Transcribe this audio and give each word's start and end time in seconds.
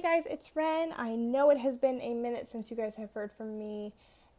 guys, 0.00 0.24
it's 0.24 0.56
Ren. 0.56 0.94
I 0.96 1.14
know 1.14 1.50
it 1.50 1.58
has 1.58 1.76
been 1.76 2.00
a 2.00 2.14
minute 2.14 2.48
since 2.50 2.70
you 2.70 2.76
guys 2.76 2.94
have 2.94 3.10
heard 3.12 3.30
from 3.32 3.58
me. 3.58 3.92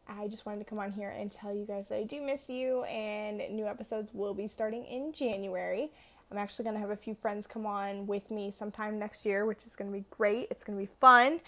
I 0.08 0.28
just 0.28 0.44
wanted 0.44 0.60
to 0.60 0.66
come 0.66 0.80
on 0.80 0.92
here 0.92 1.12
and 1.12 1.32
tell 1.32 1.54
you 1.54 1.66
guys 1.66 1.90
that 1.90 1.98
I 1.98 2.04
do 2.04 2.20
miss 2.20 2.50
you, 2.50 2.84
and 2.86 3.38
new 3.52 3.68
episodes 3.68 4.10
will 4.12 4.34
be 4.34 4.48
starting 4.48 4.84
in 4.86 5.14
January. 5.14 5.92
I'm 6.32 6.38
actually 6.40 6.64
going 6.64 6.74
to 6.76 6.80
have 6.80 6.90
a 6.90 6.96
few 6.96 7.14
friends 7.14 7.46
come 7.46 7.68
on 7.68 8.08
with 8.08 8.32
me 8.32 8.52
sometime 8.58 8.98
next 8.98 9.24
year, 9.24 9.46
which 9.46 9.68
is 9.68 9.76
going 9.76 9.92
to 9.92 9.96
be 9.96 10.04
great. 10.10 10.48
It's 10.50 10.64
going 10.64 10.80
to 10.80 10.84
be 10.84 10.92
fun. 11.00 11.40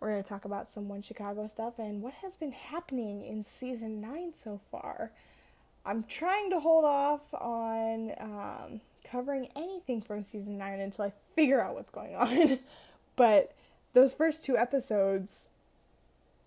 We're 0.00 0.10
going 0.10 0.22
to 0.24 0.28
talk 0.28 0.44
about 0.44 0.68
some 0.68 0.88
One 0.88 1.02
Chicago 1.02 1.46
stuff 1.46 1.78
and 1.78 2.02
what 2.02 2.14
has 2.14 2.34
been 2.34 2.52
happening 2.52 3.24
in 3.24 3.44
season 3.44 4.00
9 4.00 4.32
so 4.34 4.60
far. 4.72 5.12
I'm 5.86 6.02
trying 6.02 6.50
to 6.50 6.58
hold 6.58 6.84
off 6.84 7.22
on 7.32 8.12
um, 8.18 8.80
covering 9.08 9.50
anything 9.54 10.00
from 10.00 10.24
season 10.24 10.58
9 10.58 10.80
until 10.80 11.04
I 11.04 11.12
figure 11.36 11.60
out 11.60 11.76
what's 11.76 11.90
going 11.90 12.16
on. 12.16 12.58
but 13.16 13.52
those 13.92 14.14
first 14.14 14.44
two 14.44 14.56
episodes, 14.56 15.48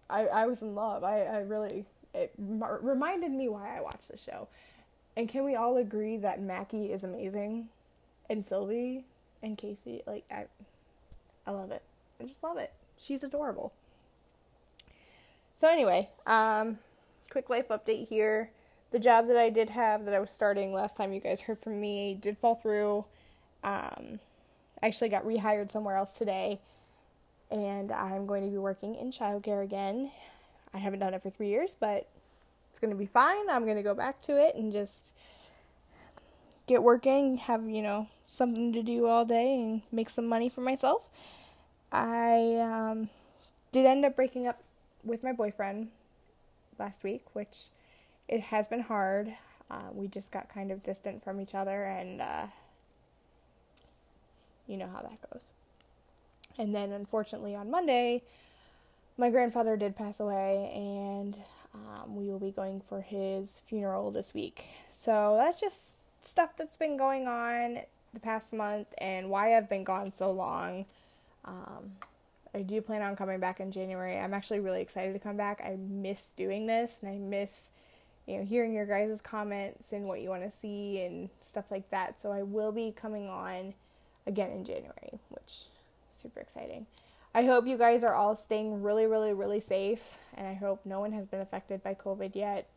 I, 0.09 0.27
I 0.27 0.45
was 0.45 0.61
in 0.61 0.75
love. 0.75 1.03
I, 1.03 1.21
I 1.21 1.37
really, 1.39 1.85
it 2.13 2.31
m- 2.37 2.63
reminded 2.81 3.31
me 3.31 3.47
why 3.47 3.77
I 3.77 3.81
watched 3.81 4.09
the 4.09 4.17
show. 4.17 4.47
And 5.17 5.29
can 5.29 5.45
we 5.45 5.55
all 5.55 5.77
agree 5.77 6.17
that 6.17 6.41
Mackey 6.41 6.91
is 6.91 7.03
amazing? 7.03 7.69
And 8.29 8.45
Sylvie 8.45 9.05
and 9.41 9.57
Casey, 9.57 10.01
like, 10.05 10.25
I, 10.31 10.45
I 11.47 11.51
love 11.51 11.71
it. 11.71 11.83
I 12.19 12.25
just 12.25 12.43
love 12.43 12.57
it. 12.57 12.73
She's 12.97 13.23
adorable. 13.23 13.73
So, 15.55 15.67
anyway, 15.67 16.09
um, 16.25 16.79
quick 17.29 17.49
life 17.49 17.69
update 17.69 18.07
here 18.07 18.49
the 18.95 18.99
job 18.99 19.27
that 19.27 19.35
I 19.35 19.49
did 19.49 19.71
have 19.71 20.05
that 20.05 20.13
I 20.13 20.19
was 20.19 20.29
starting 20.29 20.71
last 20.71 20.95
time 20.95 21.11
you 21.11 21.19
guys 21.19 21.41
heard 21.41 21.57
from 21.57 21.81
me 21.81 22.17
did 22.19 22.37
fall 22.37 22.55
through. 22.55 23.03
Um, 23.61 24.19
actually 24.81 25.09
got 25.09 25.25
rehired 25.25 25.71
somewhere 25.71 25.95
else 25.95 26.17
today, 26.17 26.59
and 27.51 27.91
I'm 27.91 28.25
going 28.25 28.43
to 28.43 28.49
be 28.49 28.57
working 28.57 28.95
in 28.95 29.11
childcare 29.11 29.63
again. 29.63 30.11
I 30.73 30.79
haven't 30.79 30.99
done 30.99 31.13
it 31.13 31.23
for 31.23 31.29
three 31.29 31.49
years, 31.49 31.75
but 31.79 32.09
it's 32.69 32.79
going 32.79 32.91
to 32.91 32.97
be 32.97 33.05
fine. 33.05 33.49
I'm 33.49 33.63
going 33.63 33.77
to 33.77 33.83
go 33.83 33.93
back 33.93 34.21
to 34.23 34.37
it 34.37 34.55
and 34.55 34.73
just 34.73 35.13
get 36.67 36.83
working, 36.83 37.37
have, 37.37 37.69
you 37.69 37.81
know, 37.81 38.07
something 38.25 38.73
to 38.73 38.83
do 38.83 39.05
all 39.05 39.23
day 39.23 39.55
and 39.55 39.81
make 39.91 40.09
some 40.09 40.27
money 40.27 40.49
for 40.49 40.61
myself. 40.61 41.07
I 41.91 42.55
um, 42.55 43.09
did 43.71 43.85
end 43.85 44.03
up 44.03 44.15
breaking 44.15 44.47
up 44.47 44.61
with 45.03 45.23
my 45.23 45.31
boyfriend 45.31 45.89
last 46.77 47.03
week, 47.03 47.23
which 47.33 47.67
it 48.27 48.41
has 48.41 48.67
been 48.67 48.81
hard. 48.81 49.33
Uh, 49.69 49.89
we 49.93 50.07
just 50.07 50.31
got 50.31 50.49
kind 50.49 50.71
of 50.71 50.83
distant 50.83 51.23
from 51.23 51.39
each 51.39 51.55
other, 51.55 51.85
and 51.85 52.21
uh, 52.21 52.47
you 54.67 54.77
know 54.77 54.87
how 54.87 55.01
that 55.01 55.19
goes. 55.31 55.45
And 56.57 56.73
then, 56.73 56.91
unfortunately, 56.91 57.55
on 57.55 57.69
Monday, 57.69 58.23
my 59.17 59.29
grandfather 59.29 59.77
did 59.77 59.95
pass 59.95 60.19
away, 60.19 60.71
and 60.73 61.37
um, 61.73 62.15
we 62.15 62.29
will 62.29 62.39
be 62.39 62.51
going 62.51 62.81
for 62.87 63.01
his 63.01 63.61
funeral 63.67 64.11
this 64.11 64.33
week. 64.33 64.65
So 64.89 65.35
that's 65.37 65.59
just 65.59 65.97
stuff 66.25 66.55
that's 66.57 66.77
been 66.77 66.97
going 66.97 67.27
on 67.27 67.79
the 68.13 68.19
past 68.19 68.53
month 68.53 68.87
and 68.97 69.29
why 69.29 69.55
I've 69.55 69.69
been 69.69 69.83
gone 69.83 70.11
so 70.11 70.31
long. 70.31 70.85
Um, 71.43 71.91
I 72.53 72.61
do 72.61 72.81
plan 72.81 73.01
on 73.01 73.15
coming 73.15 73.39
back 73.39 73.59
in 73.59 73.71
January. 73.71 74.17
I'm 74.17 74.33
actually 74.33 74.61
really 74.61 74.81
excited 74.81 75.13
to 75.13 75.19
come 75.19 75.37
back. 75.37 75.61
I 75.63 75.75
miss 75.77 76.31
doing 76.37 76.65
this 76.65 76.99
and 77.01 77.11
I 77.11 77.17
miss 77.17 77.69
you 78.25 78.37
know, 78.37 78.45
hearing 78.45 78.73
your 78.73 78.85
guys' 78.85 79.21
comments 79.21 79.91
and 79.91 80.05
what 80.05 80.21
you 80.21 80.29
want 80.29 80.43
to 80.43 80.57
see 80.57 81.01
and 81.01 81.29
stuff 81.45 81.65
like 81.69 81.89
that. 81.91 82.15
So 82.21 82.31
I 82.31 82.41
will 82.41 82.71
be 82.71 82.91
coming 82.95 83.27
on 83.27 83.73
again 84.27 84.51
in 84.51 84.63
January, 84.63 85.19
which 85.29 85.65
super 86.21 86.39
exciting. 86.39 86.85
I 87.33 87.43
hope 87.43 87.67
you 87.67 87.77
guys 87.77 88.03
are 88.03 88.15
all 88.15 88.35
staying 88.35 88.81
really, 88.81 89.05
really, 89.05 89.33
really 89.33 89.59
safe, 89.59 90.17
and 90.35 90.47
I 90.47 90.53
hope 90.53 90.85
no 90.85 90.99
one 90.99 91.11
has 91.11 91.25
been 91.25 91.41
affected 91.41 91.83
by 91.83 91.93
COVID 91.93 92.33
yet, 92.33 92.69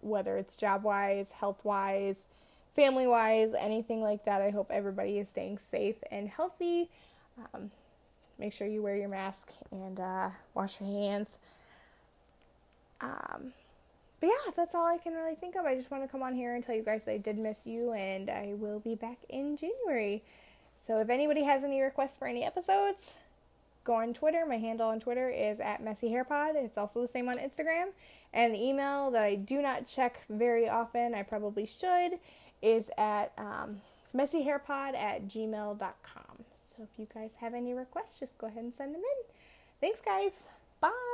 whether 0.00 0.36
it's 0.36 0.54
job 0.54 0.84
wise, 0.84 1.30
health 1.30 1.60
wise, 1.64 2.26
family 2.76 3.06
wise, 3.06 3.54
anything 3.58 4.02
like 4.02 4.24
that. 4.24 4.42
I 4.42 4.50
hope 4.50 4.70
everybody 4.70 5.18
is 5.18 5.28
staying 5.28 5.58
safe 5.58 5.96
and 6.10 6.28
healthy. 6.28 6.90
Um, 7.54 7.70
make 8.38 8.52
sure 8.52 8.66
you 8.66 8.82
wear 8.82 8.96
your 8.96 9.08
mask 9.08 9.52
and 9.70 9.98
uh, 9.98 10.30
wash 10.54 10.80
your 10.80 10.90
hands. 10.90 11.38
Um, 13.00 13.52
but 14.20 14.26
yeah, 14.26 14.52
that's 14.54 14.74
all 14.74 14.86
I 14.86 14.98
can 14.98 15.14
really 15.14 15.34
think 15.34 15.56
of. 15.56 15.64
I 15.64 15.74
just 15.74 15.90
want 15.90 16.04
to 16.04 16.08
come 16.08 16.22
on 16.22 16.34
here 16.34 16.54
and 16.54 16.64
tell 16.64 16.74
you 16.74 16.82
guys 16.82 17.08
I 17.08 17.16
did 17.16 17.38
miss 17.38 17.66
you, 17.66 17.92
and 17.92 18.30
I 18.30 18.52
will 18.56 18.78
be 18.78 18.94
back 18.94 19.18
in 19.28 19.56
January. 19.56 20.22
So 20.84 20.98
if 21.00 21.10
anybody 21.10 21.44
has 21.44 21.62
any 21.62 21.80
requests 21.80 22.16
for 22.16 22.26
any 22.26 22.44
episodes, 22.44 23.14
go 23.84 23.94
on 23.94 24.14
Twitter. 24.14 24.44
My 24.46 24.58
handle 24.58 24.88
on 24.88 24.98
Twitter 24.98 25.30
is 25.30 25.60
at 25.60 25.82
messyhairpod. 25.82 26.56
It's 26.56 26.76
also 26.76 27.02
the 27.02 27.08
same 27.08 27.28
on 27.28 27.36
Instagram. 27.36 27.90
And 28.32 28.54
the 28.54 28.62
email 28.62 29.10
that 29.12 29.22
I 29.22 29.36
do 29.36 29.62
not 29.62 29.86
check 29.86 30.22
very 30.28 30.68
often, 30.68 31.14
I 31.14 31.22
probably 31.22 31.66
should, 31.66 32.18
is 32.62 32.90
at 32.98 33.32
um, 33.38 33.80
messyhairpod 34.14 34.94
at 34.96 35.28
gmail.com. 35.28 36.44
So 36.76 36.82
if 36.82 36.98
you 36.98 37.06
guys 37.14 37.30
have 37.40 37.54
any 37.54 37.74
requests, 37.74 38.18
just 38.18 38.36
go 38.38 38.48
ahead 38.48 38.64
and 38.64 38.74
send 38.74 38.94
them 38.94 39.02
in. 39.02 39.34
Thanks, 39.80 40.00
guys. 40.00 40.48
Bye. 40.80 41.11